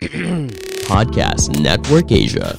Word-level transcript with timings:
Podcast 0.88 1.52
Network 1.60 2.08
Asia. 2.08 2.56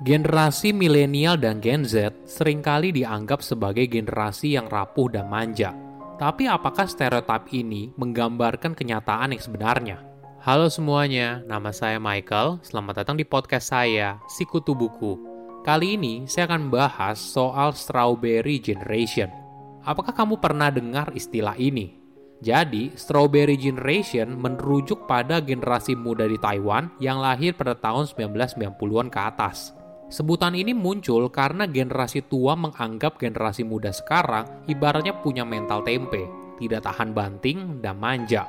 Generasi 0.00 0.72
milenial 0.72 1.36
dan 1.36 1.60
Gen 1.60 1.84
Z 1.84 2.24
sering 2.24 2.64
kali 2.64 2.96
dianggap 2.96 3.44
sebagai 3.44 3.84
generasi 3.92 4.56
yang 4.56 4.72
rapuh 4.72 5.12
dan 5.12 5.28
manja. 5.28 5.76
Tapi 6.16 6.48
apakah 6.48 6.88
stereotip 6.88 7.52
ini 7.52 7.92
menggambarkan 8.00 8.72
kenyataan 8.72 9.36
yang 9.36 9.44
sebenarnya? 9.44 10.00
Halo 10.40 10.72
semuanya, 10.72 11.44
nama 11.44 11.76
saya 11.76 12.00
Michael. 12.00 12.64
Selamat 12.64 13.04
datang 13.04 13.20
di 13.20 13.28
podcast 13.28 13.68
saya, 13.68 14.16
Sikutu 14.32 14.72
Buku. 14.72 15.12
Kali 15.60 16.00
ini 16.00 16.24
saya 16.24 16.48
akan 16.48 16.72
membahas 16.72 17.20
soal 17.20 17.76
Strawberry 17.76 18.56
Generation. 18.56 19.47
Apakah 19.88 20.12
kamu 20.12 20.36
pernah 20.36 20.68
dengar 20.68 21.08
istilah 21.16 21.56
ini? 21.56 21.96
Jadi, 22.44 22.92
Strawberry 22.92 23.56
Generation 23.56 24.36
merujuk 24.36 25.08
pada 25.08 25.40
generasi 25.40 25.96
muda 25.96 26.28
di 26.28 26.36
Taiwan 26.36 26.92
yang 27.00 27.24
lahir 27.24 27.56
pada 27.56 27.72
tahun 27.72 28.04
1990-an 28.04 29.08
ke 29.08 29.16
atas. 29.16 29.72
Sebutan 30.12 30.52
ini 30.52 30.76
muncul 30.76 31.32
karena 31.32 31.64
generasi 31.64 32.20
tua 32.28 32.52
menganggap 32.52 33.16
generasi 33.16 33.64
muda 33.64 33.88
sekarang 33.88 34.68
ibaratnya 34.68 35.16
punya 35.24 35.48
mental 35.48 35.80
tempe, 35.80 36.28
tidak 36.60 36.84
tahan 36.84 37.16
banting 37.16 37.80
dan 37.80 37.96
manja. 37.96 38.44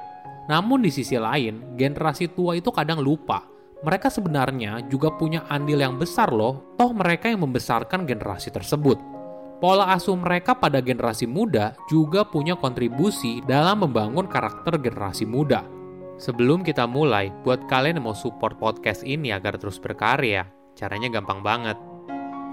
Namun 0.52 0.84
di 0.84 0.92
sisi 0.92 1.16
lain, 1.16 1.80
generasi 1.80 2.36
tua 2.36 2.60
itu 2.60 2.68
kadang 2.68 3.00
lupa. 3.00 3.48
Mereka 3.80 4.12
sebenarnya 4.12 4.92
juga 4.92 5.16
punya 5.16 5.48
andil 5.48 5.80
yang 5.80 5.96
besar 5.96 6.36
loh, 6.36 6.76
toh 6.76 6.92
mereka 6.92 7.32
yang 7.32 7.48
membesarkan 7.48 8.04
generasi 8.04 8.52
tersebut. 8.52 9.19
Pola 9.60 9.92
asuh 9.92 10.16
mereka 10.16 10.56
pada 10.56 10.80
generasi 10.80 11.28
muda 11.28 11.76
juga 11.92 12.24
punya 12.24 12.56
kontribusi 12.56 13.44
dalam 13.44 13.84
membangun 13.84 14.28
karakter 14.28 14.80
generasi 14.80 15.28
muda. 15.28 15.68
Sebelum 16.16 16.64
kita 16.64 16.88
mulai, 16.88 17.32
buat 17.44 17.68
kalian 17.68 18.00
yang 18.00 18.08
mau 18.08 18.16
support 18.16 18.56
podcast 18.56 19.04
ini 19.04 19.36
agar 19.36 19.60
terus 19.60 19.80
berkarya, 19.80 20.48
Caranya 20.80 21.12
gampang 21.12 21.44
banget. 21.44 21.76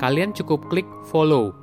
Kalian 0.02 0.34
cukup 0.34 0.66
klik 0.66 0.88
follow. 1.06 1.54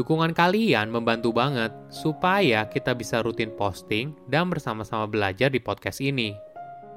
Dukungan 0.00 0.32
kalian 0.32 0.88
membantu 0.88 1.28
banget 1.36 1.68
supaya 1.92 2.64
kita 2.72 2.96
bisa 2.96 3.20
rutin 3.20 3.52
posting 3.52 4.16
dan 4.24 4.48
bersama-sama 4.48 5.04
belajar 5.04 5.52
di 5.52 5.60
podcast 5.60 6.00
ini. 6.00 6.32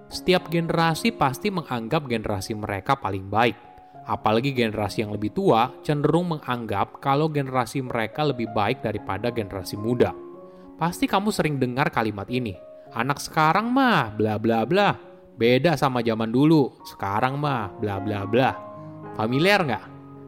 Setiap 0.07 0.47
generasi 0.47 1.11
pasti 1.11 1.51
menganggap 1.51 2.07
generasi 2.07 2.55
mereka 2.55 2.95
paling 2.95 3.27
baik. 3.27 3.72
Apalagi 4.03 4.51
generasi 4.51 5.03
yang 5.07 5.15
lebih 5.15 5.31
tua 5.31 5.71
cenderung 5.79 6.35
menganggap 6.35 6.99
kalau 6.99 7.31
generasi 7.31 7.79
mereka 7.79 8.27
lebih 8.27 8.51
baik 8.51 8.83
daripada 8.83 9.31
generasi 9.31 9.79
muda. 9.79 10.11
Pasti 10.75 11.07
kamu 11.07 11.31
sering 11.31 11.55
dengar 11.55 11.87
kalimat 11.87 12.27
ini. 12.27 12.57
Anak 12.91 13.23
sekarang 13.23 13.71
mah 13.71 14.11
bla 14.11 14.35
bla 14.35 14.67
bla. 14.67 14.99
Beda 15.33 15.79
sama 15.79 16.03
zaman 16.03 16.29
dulu. 16.29 16.75
Sekarang 16.83 17.39
mah 17.39 17.71
bla 17.79 17.97
bla 18.03 18.27
bla. 18.27 18.51
Familiar 19.15 19.63
nggak? 19.63 19.85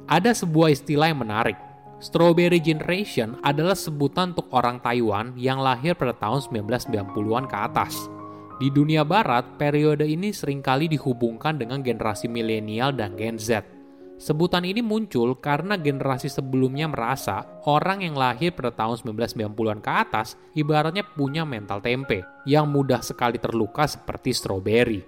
Ada 0.08 0.32
sebuah 0.46 0.72
istilah 0.72 1.12
yang 1.12 1.22
menarik. 1.26 1.58
Strawberry 2.00 2.62
Generation 2.62 3.40
adalah 3.42 3.74
sebutan 3.74 4.36
untuk 4.36 4.52
orang 4.54 4.78
Taiwan 4.84 5.34
yang 5.36 5.64
lahir 5.64 5.98
pada 5.98 6.14
tahun 6.14 6.44
1990-an 6.48 7.46
ke 7.50 7.58
atas. 7.58 8.15
Di 8.56 8.72
dunia 8.72 9.04
barat, 9.04 9.60
periode 9.60 10.08
ini 10.08 10.32
sering 10.32 10.64
kali 10.64 10.88
dihubungkan 10.88 11.60
dengan 11.60 11.84
generasi 11.84 12.32
milenial 12.32 12.96
dan 12.96 13.20
Gen 13.20 13.36
Z. 13.36 13.68
Sebutan 14.16 14.64
ini 14.64 14.80
muncul 14.80 15.36
karena 15.44 15.76
generasi 15.76 16.32
sebelumnya 16.32 16.88
merasa 16.88 17.44
orang 17.68 18.00
yang 18.00 18.16
lahir 18.16 18.56
pada 18.56 18.72
tahun 18.72 19.12
1990-an 19.12 19.84
ke 19.84 19.92
atas 19.92 20.40
ibaratnya 20.56 21.04
punya 21.04 21.44
mental 21.44 21.84
tempe 21.84 22.24
yang 22.48 22.72
mudah 22.72 23.04
sekali 23.04 23.44
terluka 23.44 23.84
seperti 23.84 24.32
strawberry. 24.32 25.04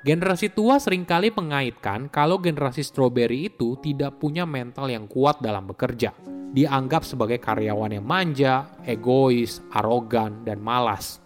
Generasi 0.00 0.56
tua 0.56 0.80
sering 0.80 1.04
kali 1.04 1.28
mengaitkan 1.36 2.08
kalau 2.08 2.40
generasi 2.40 2.80
strawberry 2.80 3.52
itu 3.52 3.76
tidak 3.84 4.16
punya 4.16 4.48
mental 4.48 4.88
yang 4.88 5.04
kuat 5.04 5.44
dalam 5.44 5.68
bekerja. 5.68 6.16
Dianggap 6.56 7.04
sebagai 7.04 7.36
karyawan 7.36 7.92
yang 7.92 8.08
manja, 8.08 8.72
egois, 8.88 9.60
arogan, 9.76 10.48
dan 10.48 10.64
malas. 10.64 11.25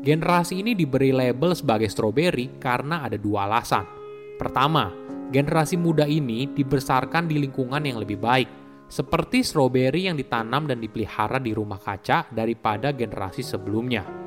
Generasi 0.00 0.62
ini 0.62 0.72
diberi 0.78 1.10
label 1.12 1.52
sebagai 1.52 1.90
strawberry 1.90 2.56
karena 2.62 3.04
ada 3.04 3.18
dua 3.20 3.50
alasan. 3.50 3.84
Pertama, 4.40 4.88
generasi 5.28 5.76
muda 5.76 6.08
ini 6.08 6.48
dibesarkan 6.48 7.28
di 7.28 7.36
lingkungan 7.42 7.84
yang 7.84 8.00
lebih 8.00 8.16
baik, 8.16 8.48
seperti 8.88 9.44
strawberry 9.46 10.08
yang 10.10 10.18
ditanam 10.18 10.66
dan 10.66 10.80
dipelihara 10.82 11.38
di 11.38 11.52
rumah 11.52 11.78
kaca 11.78 12.26
daripada 12.32 12.90
generasi 12.90 13.44
sebelumnya. 13.44 14.20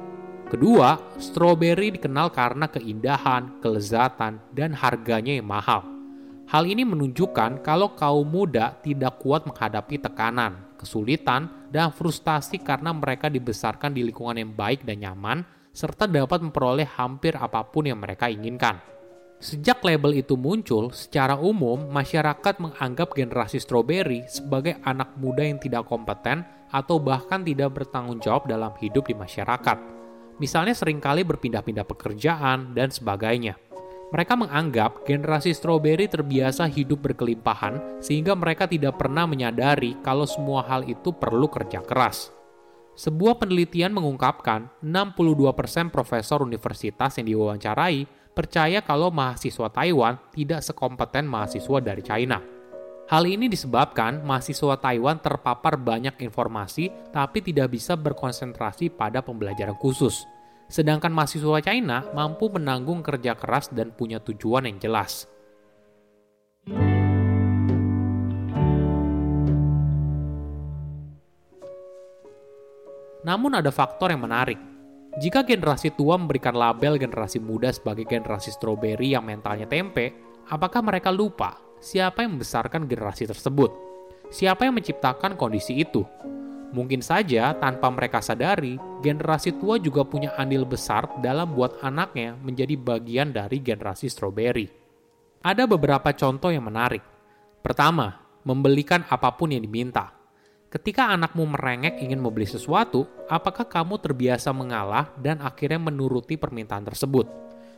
Kedua, 0.54 1.18
stroberi 1.18 1.98
dikenal 1.98 2.30
karena 2.30 2.70
keindahan, 2.70 3.58
kelezatan, 3.58 4.38
dan 4.54 4.78
harganya 4.78 5.34
yang 5.34 5.50
mahal. 5.50 5.82
Hal 6.46 6.70
ini 6.70 6.86
menunjukkan 6.86 7.66
kalau 7.66 7.98
kaum 7.98 8.30
muda 8.30 8.78
tidak 8.86 9.18
kuat 9.18 9.50
menghadapi 9.50 9.98
tekanan, 9.98 10.62
kesulitan, 10.78 11.50
dan 11.74 11.90
frustasi 11.90 12.62
karena 12.62 12.94
mereka 12.94 13.34
dibesarkan 13.34 13.98
di 13.98 14.06
lingkungan 14.06 14.38
yang 14.38 14.54
baik 14.54 14.86
dan 14.86 15.02
nyaman, 15.02 15.42
serta 15.74 16.06
dapat 16.06 16.46
memperoleh 16.46 16.86
hampir 16.86 17.34
apa 17.34 17.66
pun 17.66 17.90
yang 17.90 17.98
mereka 17.98 18.30
inginkan. 18.30 18.78
Sejak 19.42 19.82
label 19.82 20.22
itu 20.22 20.38
muncul, 20.38 20.94
secara 20.94 21.34
umum 21.36 21.90
masyarakat 21.90 22.62
menganggap 22.62 23.18
generasi 23.18 23.58
stroberi 23.58 24.24
sebagai 24.30 24.78
anak 24.86 25.18
muda 25.18 25.42
yang 25.42 25.58
tidak 25.58 25.90
kompeten 25.90 26.46
atau 26.70 27.02
bahkan 27.02 27.42
tidak 27.42 27.74
bertanggung 27.82 28.22
jawab 28.22 28.46
dalam 28.46 28.72
hidup 28.78 29.10
di 29.10 29.18
masyarakat 29.18 30.04
misalnya 30.42 30.74
sering 30.74 30.98
kali 30.98 31.22
berpindah-pindah 31.24 31.86
pekerjaan 31.86 32.74
dan 32.74 32.90
sebagainya. 32.90 33.58
Mereka 34.14 34.38
menganggap 34.38 35.10
generasi 35.10 35.58
strawberry 35.58 36.06
terbiasa 36.06 36.70
hidup 36.70 37.02
berkelimpahan 37.02 37.98
sehingga 37.98 38.38
mereka 38.38 38.70
tidak 38.70 39.02
pernah 39.02 39.26
menyadari 39.26 39.98
kalau 40.06 40.30
semua 40.30 40.62
hal 40.70 40.86
itu 40.86 41.10
perlu 41.10 41.50
kerja 41.50 41.82
keras. 41.82 42.30
Sebuah 42.94 43.42
penelitian 43.42 43.90
mengungkapkan 43.90 44.70
62% 44.86 45.90
profesor 45.90 46.46
universitas 46.46 47.18
yang 47.18 47.26
diwawancarai 47.26 48.06
percaya 48.38 48.86
kalau 48.86 49.10
mahasiswa 49.10 49.74
Taiwan 49.74 50.22
tidak 50.30 50.62
sekompeten 50.62 51.26
mahasiswa 51.26 51.82
dari 51.82 52.06
China. 52.06 52.38
Hal 53.10 53.26
ini 53.26 53.50
disebabkan 53.50 54.22
mahasiswa 54.22 54.78
Taiwan 54.78 55.26
terpapar 55.26 55.74
banyak 55.82 56.22
informasi 56.22 56.94
tapi 57.10 57.42
tidak 57.42 57.74
bisa 57.74 57.98
berkonsentrasi 57.98 58.94
pada 58.94 59.26
pembelajaran 59.26 59.74
khusus. 59.74 60.30
Sedangkan 60.72 61.14
mahasiswa 61.14 61.60
China 61.62 62.08
mampu 62.12 62.50
menanggung 62.50 63.04
kerja 63.06 63.36
keras 63.38 63.70
dan 63.70 63.92
punya 63.94 64.18
tujuan 64.24 64.68
yang 64.68 64.78
jelas. 64.80 65.28
Namun 73.24 73.56
ada 73.56 73.72
faktor 73.72 74.12
yang 74.12 74.28
menarik. 74.28 74.60
Jika 75.14 75.46
generasi 75.46 75.94
tua 75.96 76.20
memberikan 76.20 76.58
label 76.58 77.00
generasi 77.00 77.40
muda 77.40 77.72
sebagai 77.72 78.04
generasi 78.04 78.52
stroberi 78.52 79.16
yang 79.16 79.24
mentalnya 79.24 79.70
tempe, 79.70 80.12
apakah 80.50 80.84
mereka 80.84 81.14
lupa 81.14 81.56
siapa 81.80 82.26
yang 82.26 82.36
membesarkan 82.36 82.90
generasi 82.90 83.30
tersebut? 83.30 83.72
Siapa 84.34 84.66
yang 84.66 84.76
menciptakan 84.76 85.38
kondisi 85.38 85.78
itu? 85.78 86.02
Mungkin 86.74 87.06
saja 87.06 87.54
tanpa 87.54 87.86
mereka 87.94 88.18
sadari, 88.18 88.82
generasi 89.06 89.54
tua 89.62 89.78
juga 89.78 90.02
punya 90.02 90.34
andil 90.34 90.66
besar 90.66 91.06
dalam 91.22 91.54
buat 91.54 91.78
anaknya 91.86 92.34
menjadi 92.42 92.74
bagian 92.74 93.30
dari 93.30 93.62
generasi 93.62 94.10
strawberry. 94.10 94.66
Ada 95.46 95.70
beberapa 95.70 96.10
contoh 96.18 96.50
yang 96.50 96.66
menarik. 96.66 97.06
Pertama, 97.62 98.18
membelikan 98.42 99.06
apa 99.06 99.30
pun 99.38 99.54
yang 99.54 99.62
diminta. 99.62 100.18
Ketika 100.74 101.14
anakmu 101.14 101.46
merengek 101.54 102.02
ingin 102.02 102.18
membeli 102.18 102.50
sesuatu, 102.50 103.06
apakah 103.30 103.70
kamu 103.70 104.02
terbiasa 104.02 104.50
mengalah 104.50 105.14
dan 105.22 105.46
akhirnya 105.46 105.78
menuruti 105.78 106.42
permintaan 106.42 106.90
tersebut? 106.90 107.30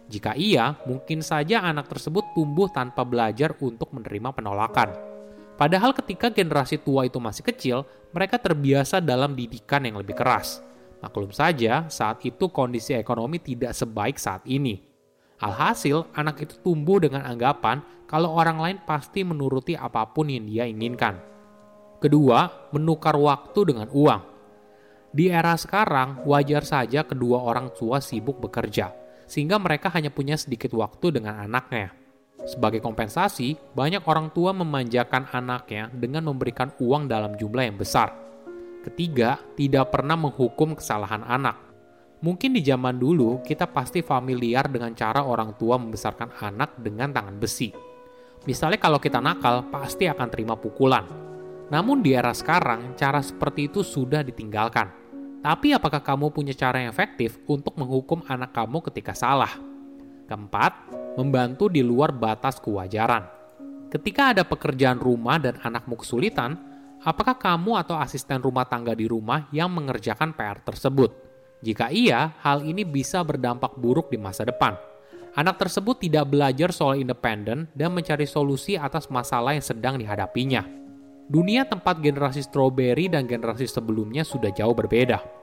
Jika 0.07 0.39
iya, 0.39 0.79
mungkin 0.87 1.19
saja 1.19 1.67
anak 1.67 1.91
tersebut 1.91 2.31
tumbuh 2.31 2.71
tanpa 2.71 3.03
belajar 3.03 3.51
untuk 3.59 3.91
menerima 3.91 4.31
penolakan. 4.31 5.14
Padahal 5.55 5.95
ketika 5.95 6.27
generasi 6.27 6.75
tua 6.75 7.07
itu 7.07 7.15
masih 7.19 7.43
kecil, 7.47 7.87
mereka 8.11 8.35
terbiasa 8.35 8.99
dalam 8.99 9.35
didikan 9.35 9.83
yang 9.87 9.99
lebih 9.99 10.15
keras. 10.15 10.59
Maklum 10.99 11.31
saja, 11.31 11.87
saat 11.87 12.23
itu 12.27 12.51
kondisi 12.51 12.95
ekonomi 12.95 13.39
tidak 13.39 13.71
sebaik 13.71 14.19
saat 14.19 14.43
ini. 14.47 14.83
Alhasil, 15.39 16.11
anak 16.15 16.43
itu 16.47 16.55
tumbuh 16.63 16.99
dengan 16.99 17.23
anggapan 17.23 17.83
kalau 18.07 18.35
orang 18.35 18.59
lain 18.59 18.77
pasti 18.83 19.23
menuruti 19.23 19.75
apa 19.75 20.07
pun 20.11 20.31
yang 20.31 20.47
dia 20.47 20.63
inginkan. 20.67 21.19
Kedua, 21.99 22.69
menukar 22.75 23.15
waktu 23.15 23.59
dengan 23.75 23.87
uang. 23.91 24.21
Di 25.15 25.31
era 25.31 25.55
sekarang, 25.55 26.27
wajar 26.27 26.67
saja 26.67 27.07
kedua 27.07 27.39
orang 27.39 27.71
tua 27.71 28.03
sibuk 28.03 28.43
bekerja 28.43 29.05
sehingga 29.25 29.57
mereka 29.57 29.89
hanya 29.93 30.13
punya 30.13 30.37
sedikit 30.37 30.71
waktu 30.77 31.19
dengan 31.19 31.41
anaknya. 31.41 32.04
Sebagai 32.43 32.83
kompensasi, 32.83 33.55
banyak 33.71 34.03
orang 34.03 34.27
tua 34.35 34.51
memanjakan 34.51 35.31
anaknya 35.31 35.87
dengan 35.95 36.27
memberikan 36.27 36.75
uang 36.83 37.07
dalam 37.07 37.39
jumlah 37.39 37.63
yang 37.63 37.79
besar. 37.79 38.11
Ketiga, 38.83 39.39
tidak 39.55 39.95
pernah 39.95 40.19
menghukum 40.19 40.75
kesalahan 40.75 41.23
anak. 41.23 41.57
Mungkin 42.21 42.53
di 42.53 42.61
zaman 42.61 42.99
dulu 42.99 43.39
kita 43.41 43.71
pasti 43.71 44.03
familiar 44.03 44.67
dengan 44.67 44.93
cara 44.93 45.25
orang 45.25 45.57
tua 45.57 45.79
membesarkan 45.79 46.37
anak 46.37 46.77
dengan 46.77 47.09
tangan 47.15 47.37
besi. 47.39 47.73
Misalnya 48.45 48.77
kalau 48.77 49.01
kita 49.01 49.17
nakal, 49.17 49.65
pasti 49.73 50.05
akan 50.05 50.27
terima 50.29 50.53
pukulan. 50.53 51.07
Namun 51.73 52.05
di 52.05 52.13
era 52.13 52.29
sekarang, 52.29 52.93
cara 52.93 53.25
seperti 53.25 53.73
itu 53.73 53.81
sudah 53.81 54.21
ditinggalkan. 54.21 54.85
Tapi 55.41 55.73
apakah 55.73 56.01
kamu 56.01 56.29
punya 56.29 56.53
cara 56.53 56.81
yang 56.81 56.93
efektif 56.93 57.41
untuk 57.49 57.73
menghukum 57.77 58.21
anak 58.29 58.53
kamu 58.53 58.85
ketika 58.89 59.17
salah? 59.17 59.74
Keempat, 60.25 60.89
membantu 61.21 61.69
di 61.69 61.85
luar 61.85 62.09
batas 62.09 62.57
kewajaran. 62.57 63.29
Ketika 63.93 64.33
ada 64.33 64.41
pekerjaan 64.41 64.97
rumah 64.97 65.37
dan 65.37 65.61
anakmu 65.61 66.01
kesulitan, 66.01 66.57
apakah 67.05 67.37
kamu 67.37 67.77
atau 67.85 67.95
asisten 68.01 68.41
rumah 68.41 68.65
tangga 68.65 68.97
di 68.97 69.05
rumah 69.05 69.45
yang 69.53 69.69
mengerjakan 69.69 70.33
PR 70.33 70.65
tersebut? 70.65 71.13
Jika 71.61 71.93
iya, 71.93 72.33
hal 72.41 72.65
ini 72.65 72.81
bisa 72.83 73.21
berdampak 73.21 73.77
buruk 73.77 74.09
di 74.09 74.17
masa 74.17 74.43
depan. 74.43 74.73
Anak 75.35 75.59
tersebut 75.59 75.99
tidak 75.99 76.31
belajar 76.31 76.71
soal 76.71 76.97
independen 76.97 77.67
dan 77.75 77.91
mencari 77.91 78.23
solusi 78.23 78.79
atas 78.79 79.11
masalah 79.11 79.53
yang 79.53 79.65
sedang 79.65 79.99
dihadapinya. 79.99 80.63
Dunia 81.25 81.65
tempat 81.65 81.99
generasi 82.05 82.45
strawberry 82.45 83.09
dan 83.09 83.25
generasi 83.25 83.65
sebelumnya 83.65 84.21
sudah 84.21 84.53
jauh 84.53 84.77
berbeda. 84.77 85.34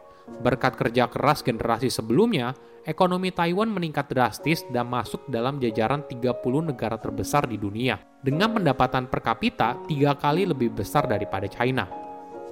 Berkat 0.43 0.79
kerja 0.79 1.11
keras 1.11 1.43
generasi 1.43 1.91
sebelumnya, 1.91 2.55
ekonomi 2.87 3.35
Taiwan 3.35 3.71
meningkat 3.71 4.11
drastis 4.11 4.63
dan 4.71 4.87
masuk 4.87 5.27
dalam 5.27 5.59
jajaran 5.59 6.07
30 6.07 6.71
negara 6.71 6.99
terbesar 6.99 7.47
di 7.51 7.59
dunia, 7.59 7.99
dengan 8.23 8.55
pendapatan 8.55 9.11
per 9.11 9.23
kapita 9.23 9.83
tiga 9.91 10.15
kali 10.15 10.47
lebih 10.47 10.71
besar 10.75 11.11
daripada 11.11 11.51
China. 11.51 11.91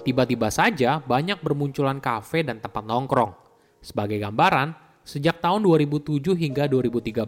Tiba-tiba 0.00 0.48
saja 0.48 0.98
banyak 0.98 1.44
bermunculan 1.44 2.00
kafe 2.00 2.42
dan 2.42 2.58
tempat 2.58 2.82
nongkrong. 2.82 3.32
Sebagai 3.84 4.16
gambaran, 4.18 4.72
sejak 5.04 5.38
tahun 5.38 5.60
2007 5.62 6.34
hingga 6.36 6.66
2013, 6.66 7.20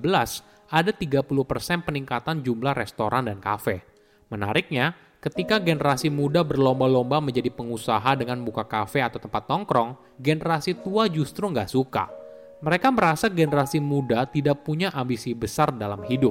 ada 0.73 0.91
30% 0.91 1.85
peningkatan 1.85 2.41
jumlah 2.41 2.73
restoran 2.73 3.29
dan 3.29 3.39
kafe. 3.39 3.85
Menariknya, 4.33 4.97
ketika 5.23 5.63
generasi 5.63 6.11
muda 6.11 6.43
berlomba-lomba 6.43 7.23
menjadi 7.23 7.49
pengusaha 7.55 8.19
dengan 8.19 8.43
buka 8.43 8.67
kafe 8.67 8.99
atau 8.99 9.23
tempat 9.23 9.47
nongkrong, 9.47 9.95
generasi 10.19 10.75
tua 10.75 11.07
justru 11.07 11.47
nggak 11.47 11.71
suka– 11.71 12.11
mereka 12.63 12.95
merasa 12.95 13.27
generasi 13.27 13.83
muda 13.83 14.23
tidak 14.31 14.63
punya 14.63 14.95
ambisi 14.95 15.35
besar 15.35 15.75
dalam 15.75 16.07
hidup. 16.07 16.31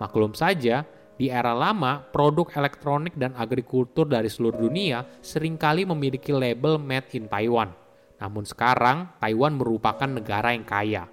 Maklum 0.00 0.32
saja, 0.32 0.88
di 1.20 1.28
era 1.28 1.52
lama, 1.52 2.00
produk 2.00 2.48
elektronik 2.56 3.12
dan 3.12 3.36
agrikultur 3.36 4.08
dari 4.08 4.32
seluruh 4.32 4.56
dunia 4.56 5.04
sering 5.20 5.60
kali 5.60 5.84
memiliki 5.84 6.32
label 6.32 6.80
Made 6.80 7.12
in 7.12 7.28
Taiwan. 7.28 7.76
Namun 8.16 8.48
sekarang, 8.48 9.20
Taiwan 9.20 9.60
merupakan 9.60 10.08
negara 10.08 10.56
yang 10.56 10.64
kaya. 10.64 11.04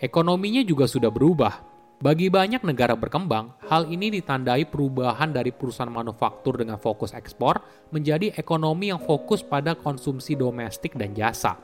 Ekonominya 0.00 0.64
juga 0.64 0.88
sudah 0.88 1.12
berubah. 1.12 1.75
Bagi 1.96 2.28
banyak 2.28 2.60
negara 2.60 2.92
berkembang, 2.92 3.56
hal 3.72 3.88
ini 3.88 4.12
ditandai 4.12 4.68
perubahan 4.68 5.32
dari 5.32 5.48
perusahaan 5.48 5.88
manufaktur 5.88 6.60
dengan 6.60 6.76
fokus 6.76 7.16
ekspor 7.16 7.56
menjadi 7.88 8.36
ekonomi 8.36 8.92
yang 8.92 9.00
fokus 9.00 9.40
pada 9.40 9.72
konsumsi 9.72 10.36
domestik 10.36 10.92
dan 10.92 11.16
jasa. 11.16 11.56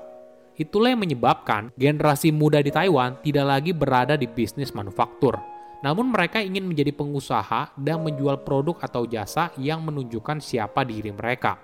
Itulah 0.57 0.97
yang 0.97 1.05
menyebabkan 1.05 1.69
generasi 1.77 2.33
muda 2.33 2.65
di 2.65 2.73
Taiwan 2.73 3.21
tidak 3.21 3.45
lagi 3.45 3.77
berada 3.77 4.17
di 4.17 4.25
bisnis 4.25 4.73
manufaktur. 4.73 5.37
Namun 5.85 6.09
mereka 6.09 6.41
ingin 6.41 6.65
menjadi 6.65 6.97
pengusaha 6.97 7.77
dan 7.77 8.01
menjual 8.01 8.41
produk 8.41 8.81
atau 8.81 9.05
jasa 9.05 9.53
yang 9.61 9.85
menunjukkan 9.85 10.41
siapa 10.41 10.81
diri 10.89 11.13
mereka. 11.13 11.61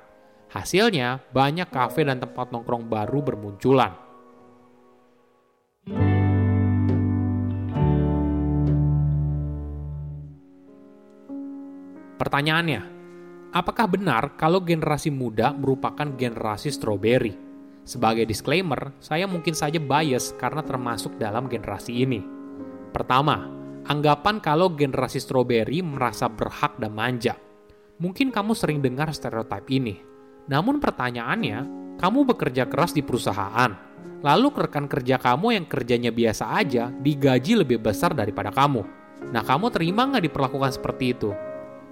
Hasilnya, 0.52 1.24
banyak 1.32 1.72
kafe 1.72 2.04
dan 2.04 2.20
tempat 2.20 2.52
nongkrong 2.52 2.84
baru 2.84 3.24
bermunculan. 3.24 3.96
Pertanyaannya, 12.18 12.82
apakah 13.54 13.86
benar 13.86 14.34
kalau 14.34 14.58
generasi 14.58 15.14
muda 15.14 15.54
merupakan 15.54 16.10
generasi 16.18 16.74
strawberry? 16.74 17.38
Sebagai 17.86 18.26
disclaimer, 18.26 18.90
saya 18.98 19.30
mungkin 19.30 19.54
saja 19.54 19.78
bias 19.78 20.34
karena 20.34 20.66
termasuk 20.66 21.14
dalam 21.16 21.46
generasi 21.46 22.04
ini. 22.04 22.20
Pertama, 22.90 23.46
anggapan 23.86 24.42
kalau 24.42 24.74
generasi 24.74 25.22
strawberry 25.22 25.78
merasa 25.80 26.26
berhak 26.26 26.74
dan 26.82 26.90
manja. 26.90 27.38
Mungkin 28.02 28.34
kamu 28.34 28.52
sering 28.58 28.82
dengar 28.82 29.14
stereotip 29.14 29.70
ini. 29.70 30.02
Namun 30.50 30.82
pertanyaannya, 30.82 31.58
kamu 32.02 32.34
bekerja 32.34 32.66
keras 32.66 32.92
di 32.92 33.06
perusahaan, 33.06 33.72
lalu 34.26 34.50
rekan 34.58 34.90
kerja 34.90 35.22
kamu 35.22 35.54
yang 35.54 35.66
kerjanya 35.70 36.10
biasa 36.10 36.50
aja 36.50 36.90
digaji 36.90 37.62
lebih 37.62 37.78
besar 37.78 38.10
daripada 38.10 38.50
kamu. 38.50 38.82
Nah, 39.30 39.42
kamu 39.46 39.70
terima 39.70 40.02
nggak 40.10 40.26
diperlakukan 40.26 40.74
seperti 40.74 41.14
itu? 41.14 41.30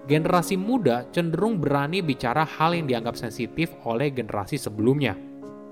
Generasi 0.07 0.55
muda 0.55 1.07
cenderung 1.11 1.59
berani 1.59 1.99
bicara 1.99 2.47
hal 2.47 2.79
yang 2.79 2.87
dianggap 2.87 3.19
sensitif 3.19 3.75
oleh 3.83 4.15
generasi 4.15 4.55
sebelumnya 4.55 5.19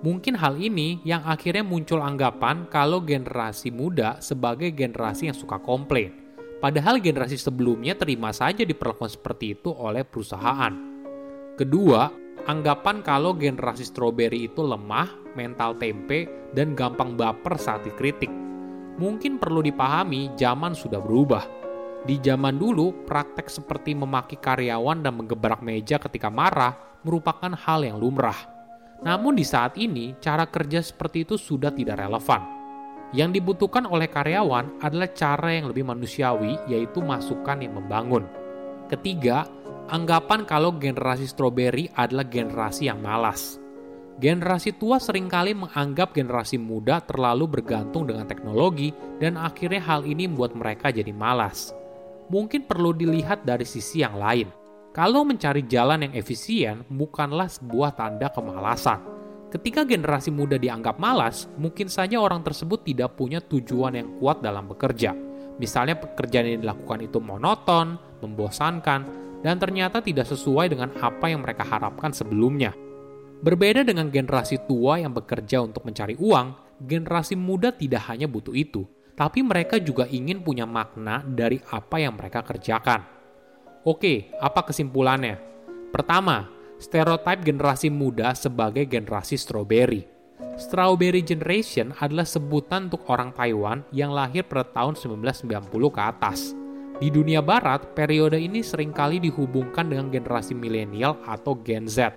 Mungkin 0.05 0.37
hal 0.37 0.61
ini 0.61 1.01
yang 1.01 1.25
akhirnya 1.25 1.65
muncul 1.65 2.05
anggapan 2.05 2.69
kalau 2.69 3.01
generasi 3.01 3.73
muda 3.73 4.21
sebagai 4.21 4.69
generasi 4.69 5.33
yang 5.33 5.39
suka 5.39 5.57
komplain. 5.57 6.13
Padahal 6.61 7.01
generasi 7.01 7.41
sebelumnya 7.41 7.97
terima 7.97 8.29
saja 8.29 8.69
diperlakukan 8.69 9.17
seperti 9.17 9.57
itu 9.57 9.73
oleh 9.73 10.05
perusahaan. 10.05 10.77
Kedua, 11.57 12.13
anggapan 12.45 13.01
kalau 13.01 13.33
generasi 13.33 13.89
strawberry 13.89 14.45
itu 14.45 14.61
lemah, 14.61 15.09
mental 15.41 15.73
tempe, 15.81 16.29
dan 16.53 16.77
gampang 16.77 17.17
baper 17.17 17.57
saat 17.57 17.89
dikritik. 17.89 18.29
Mungkin 19.01 19.41
perlu 19.41 19.65
dipahami 19.65 20.37
zaman 20.37 20.77
sudah 20.77 21.01
berubah. 21.01 21.64
Di 22.05 22.21
zaman 22.21 22.61
dulu, 22.61 23.09
praktek 23.09 23.49
seperti 23.49 23.97
memaki 23.97 24.37
karyawan 24.37 25.01
dan 25.01 25.17
menggebrak 25.17 25.65
meja 25.65 25.97
ketika 25.97 26.29
marah 26.29 26.77
merupakan 27.01 27.53
hal 27.53 27.81
yang 27.85 27.97
lumrah 27.97 28.55
namun 29.05 29.37
di 29.37 29.45
saat 29.45 29.77
ini, 29.77 30.17
cara 30.17 30.49
kerja 30.49 30.81
seperti 30.81 31.29
itu 31.29 31.37
sudah 31.37 31.69
tidak 31.69 32.01
relevan. 32.01 32.41
Yang 33.13 33.31
dibutuhkan 33.39 33.85
oleh 33.85 34.09
karyawan 34.09 34.81
adalah 34.81 35.13
cara 35.13 35.53
yang 35.53 35.69
lebih 35.71 35.85
manusiawi, 35.85 36.57
yaitu 36.73 37.05
masukan 37.05 37.61
yang 37.61 37.77
membangun. 37.77 38.25
Ketiga, 38.89 39.45
anggapan 39.93 40.49
kalau 40.49 40.75
generasi 40.81 41.29
strawberry 41.29 41.93
adalah 41.95 42.25
generasi 42.27 42.89
yang 42.89 43.05
malas. 43.05 43.61
Generasi 44.17 44.79
tua 44.81 45.03
sering 45.03 45.29
kali 45.29 45.53
menganggap 45.53 46.17
generasi 46.17 46.57
muda 46.57 47.03
terlalu 47.05 47.61
bergantung 47.61 48.07
dengan 48.09 48.25
teknologi 48.31 48.95
dan 49.19 49.35
akhirnya 49.35 49.83
hal 49.83 50.07
ini 50.07 50.31
membuat 50.31 50.55
mereka 50.55 50.95
jadi 50.95 51.11
malas. 51.11 51.75
Mungkin 52.33 52.65
perlu 52.65 52.97
dilihat 52.97 53.45
dari 53.45 53.69
sisi 53.69 54.01
yang 54.01 54.17
lain 54.17 54.65
kalau 54.95 55.27
mencari 55.27 55.67
jalan 55.67 56.07
yang 56.07 56.15
efisien 56.15 56.87
bukanlah 56.87 57.51
sebuah 57.51 57.99
tanda 57.99 58.31
kemalasan. 58.31 59.03
Ketika 59.51 59.83
generasi 59.83 60.31
muda 60.31 60.55
dianggap 60.55 61.03
malas, 61.03 61.51
mungkin 61.59 61.91
saja 61.91 62.23
orang 62.23 62.47
tersebut 62.47 62.87
tidak 62.87 63.19
punya 63.19 63.43
tujuan 63.43 63.99
yang 63.99 64.09
kuat 64.23 64.39
dalam 64.39 64.71
bekerja. 64.71 65.11
Misalnya 65.59 65.99
pekerjaan 65.99 66.47
yang 66.47 66.63
dilakukan 66.63 67.11
itu 67.11 67.19
monoton, 67.19 67.99
membosankan, 68.23 69.01
dan 69.43 69.59
ternyata 69.59 69.99
tidak 69.99 70.31
sesuai 70.31 70.71
dengan 70.71 70.95
apa 71.03 71.27
yang 71.27 71.43
mereka 71.43 71.67
harapkan 71.67 72.15
sebelumnya. 72.15 72.71
Berbeda 73.43 73.83
dengan 73.83 74.15
generasi 74.15 74.63
tua 74.67 75.03
yang 75.03 75.11
bekerja 75.11 75.59
untuk 75.59 75.83
mencari 75.83 76.15
uang, 76.15 76.79
generasi 76.87 77.35
muda 77.35 77.75
tidak 77.75 78.07
hanya 78.15 78.31
butuh 78.31 78.55
itu, 78.55 78.87
tapi 79.15 79.47
mereka 79.47 79.79
juga 79.79 80.07
ingin 80.11 80.43
punya 80.43 80.67
makna 80.67 81.23
dari 81.23 81.63
apa 81.71 82.03
yang 82.03 82.19
mereka 82.19 82.43
kerjakan. 82.43 83.07
Oke, 83.87 84.35
apa 84.43 84.67
kesimpulannya? 84.67 85.39
Pertama, 85.95 86.51
stereotip 86.83 87.47
generasi 87.47 87.89
muda 87.91 88.35
sebagai 88.35 88.83
generasi 88.87 89.39
strawberry. 89.39 90.11
Strawberry 90.55 91.23
Generation 91.27 91.91
adalah 91.99 92.23
sebutan 92.27 92.87
untuk 92.87 93.07
orang 93.11 93.35
Taiwan 93.35 93.83
yang 93.91 94.15
lahir 94.15 94.47
pada 94.47 94.63
tahun 94.67 94.95
1990 94.95 95.67
ke 95.91 96.01
atas. 96.03 96.55
Di 97.03 97.11
dunia 97.11 97.43
barat, 97.43 97.91
periode 97.99 98.39
ini 98.39 98.63
sering 98.63 98.95
kali 98.95 99.19
dihubungkan 99.19 99.91
dengan 99.91 100.15
generasi 100.15 100.55
milenial 100.55 101.19
atau 101.27 101.59
Gen 101.67 101.91
Z. 101.91 102.15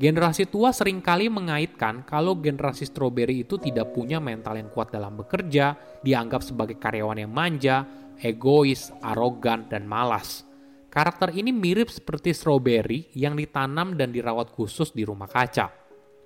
Generasi 0.00 0.48
tua 0.48 0.72
sering 0.72 1.04
kali 1.04 1.28
mengaitkan 1.28 2.08
kalau 2.08 2.32
generasi 2.40 2.88
strawberry 2.88 3.44
itu 3.44 3.60
tidak 3.60 3.92
punya 3.92 4.16
mental 4.16 4.56
yang 4.56 4.72
kuat 4.72 4.88
dalam 4.88 5.12
bekerja, 5.20 5.76
dianggap 6.00 6.40
sebagai 6.40 6.80
karyawan 6.80 7.20
yang 7.20 7.28
manja, 7.28 7.84
egois, 8.16 8.96
arogan, 9.04 9.68
dan 9.68 9.84
malas. 9.84 10.48
Karakter 10.88 11.36
ini 11.36 11.52
mirip 11.52 11.92
seperti 11.92 12.32
strawberry 12.32 13.12
yang 13.12 13.36
ditanam 13.36 13.92
dan 13.92 14.08
dirawat 14.08 14.48
khusus 14.56 14.88
di 14.96 15.04
rumah 15.04 15.28
kaca. 15.28 15.68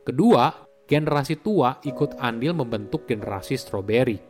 Kedua, 0.06 0.54
generasi 0.86 1.42
tua 1.42 1.82
ikut 1.82 2.22
andil 2.22 2.54
membentuk 2.54 3.10
generasi 3.10 3.58
strawberry. 3.58 4.22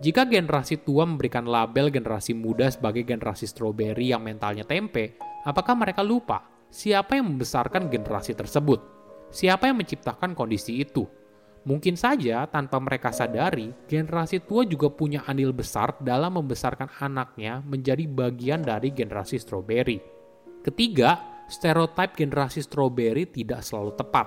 Jika 0.00 0.24
generasi 0.24 0.80
tua 0.80 1.04
memberikan 1.04 1.44
label 1.44 1.92
generasi 1.92 2.32
muda 2.32 2.72
sebagai 2.72 3.04
generasi 3.04 3.44
strawberry 3.44 4.16
yang 4.16 4.24
mentalnya 4.24 4.64
tempe, 4.64 5.20
apakah 5.44 5.76
mereka 5.76 6.00
lupa 6.00 6.55
siapa 6.76 7.16
yang 7.16 7.32
membesarkan 7.32 7.88
generasi 7.88 8.36
tersebut? 8.36 8.84
Siapa 9.32 9.72
yang 9.72 9.80
menciptakan 9.80 10.36
kondisi 10.36 10.84
itu? 10.84 11.08
Mungkin 11.66 11.96
saja 11.98 12.46
tanpa 12.46 12.78
mereka 12.78 13.10
sadari, 13.10 13.72
generasi 13.88 14.44
tua 14.44 14.62
juga 14.68 14.92
punya 14.92 15.24
andil 15.26 15.50
besar 15.50 15.98
dalam 15.98 16.38
membesarkan 16.38 17.00
anaknya 17.02 17.64
menjadi 17.64 18.06
bagian 18.06 18.62
dari 18.62 18.94
generasi 18.94 19.40
strawberry. 19.40 19.98
Ketiga, 20.62 21.42
stereotip 21.50 22.14
generasi 22.14 22.62
strawberry 22.62 23.26
tidak 23.26 23.66
selalu 23.66 23.98
tepat. 23.98 24.26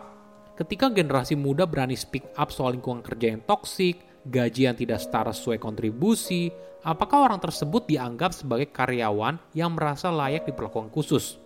Ketika 0.59 0.91
generasi 0.91 1.39
muda 1.39 1.63
berani 1.63 1.95
speak 1.95 2.35
up 2.35 2.51
soal 2.51 2.75
lingkungan 2.75 2.99
kerja 2.99 3.39
yang 3.39 3.45
toksik, 3.47 4.03
gaji 4.27 4.67
yang 4.67 4.75
tidak 4.75 4.99
setara 4.99 5.31
sesuai 5.31 5.63
kontribusi, 5.63 6.51
apakah 6.83 7.31
orang 7.31 7.39
tersebut 7.39 7.87
dianggap 7.87 8.35
sebagai 8.35 8.67
karyawan 8.67 9.39
yang 9.55 9.79
merasa 9.79 10.11
layak 10.11 10.43
diperlakukan 10.43 10.91
khusus? 10.91 11.39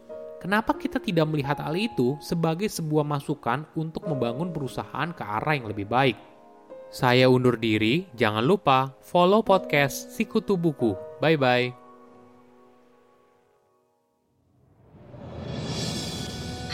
Kenapa 0.43 0.75
kita 0.75 0.99
tidak 0.99 1.23
melihat 1.31 1.55
hal 1.63 1.71
itu 1.71 2.19
sebagai 2.19 2.67
sebuah 2.67 3.07
masukan 3.07 3.63
untuk 3.79 4.03
membangun 4.03 4.51
perusahaan 4.51 5.15
ke 5.15 5.23
arah 5.23 5.55
yang 5.55 5.71
lebih 5.71 5.87
baik? 5.87 6.19
Saya 6.91 7.31
undur 7.31 7.55
diri, 7.55 8.11
jangan 8.19 8.43
lupa 8.43 8.91
follow 8.99 9.39
podcast 9.39 10.11
Sikutu 10.11 10.59
Buku. 10.59 10.99
Bye-bye. 11.23 11.71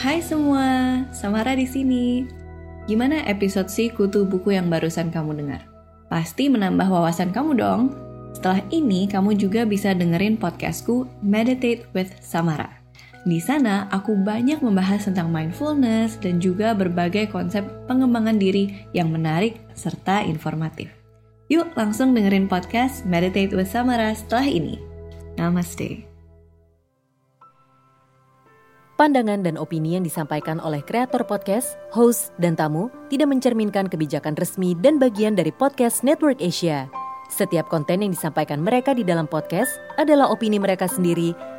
Hai 0.02 0.18
semua, 0.26 1.06
Samara 1.14 1.54
di 1.54 1.70
sini. 1.70 2.26
Gimana 2.90 3.22
episode 3.30 3.70
Sikutu 3.70 4.26
Buku 4.26 4.50
yang 4.58 4.74
barusan 4.74 5.14
kamu 5.14 5.46
dengar? 5.46 5.62
Pasti 6.10 6.50
menambah 6.50 6.90
wawasan 6.90 7.30
kamu 7.30 7.54
dong. 7.54 7.94
Setelah 8.34 8.66
ini, 8.74 9.06
kamu 9.06 9.38
juga 9.38 9.62
bisa 9.62 9.94
dengerin 9.94 10.42
podcastku 10.42 11.06
Meditate 11.22 11.86
with 11.94 12.10
Samara. 12.18 12.79
Di 13.30 13.38
sana, 13.38 13.86
aku 13.94 14.18
banyak 14.18 14.58
membahas 14.66 15.06
tentang 15.06 15.30
mindfulness 15.30 16.18
dan 16.18 16.42
juga 16.42 16.74
berbagai 16.74 17.30
konsep 17.30 17.62
pengembangan 17.86 18.42
diri 18.42 18.90
yang 18.98 19.14
menarik 19.14 19.62
serta 19.78 20.26
informatif. 20.26 20.90
Yuk 21.54 21.70
langsung 21.78 22.18
dengerin 22.18 22.50
podcast 22.50 23.06
Meditate 23.06 23.54
with 23.54 23.70
Samara 23.70 24.18
setelah 24.18 24.50
ini. 24.50 24.82
Namaste. 25.38 26.10
Pandangan 28.98 29.46
dan 29.46 29.62
opini 29.62 29.94
yang 29.94 30.02
disampaikan 30.02 30.58
oleh 30.58 30.82
kreator 30.82 31.22
podcast, 31.22 31.78
host, 31.94 32.34
dan 32.42 32.58
tamu 32.58 32.90
tidak 33.14 33.30
mencerminkan 33.30 33.86
kebijakan 33.94 34.34
resmi 34.42 34.74
dan 34.74 34.98
bagian 34.98 35.38
dari 35.38 35.54
podcast 35.54 36.02
Network 36.02 36.42
Asia. 36.42 36.90
Setiap 37.30 37.70
konten 37.70 38.02
yang 38.02 38.10
disampaikan 38.10 38.58
mereka 38.58 38.98
di 38.98 39.06
dalam 39.06 39.30
podcast 39.30 39.70
adalah 40.02 40.34
opini 40.34 40.58
mereka 40.58 40.90
sendiri 40.90 41.59